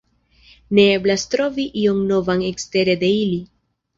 [0.77, 3.39] Ne eblas trovi ion novan ekstere de ili.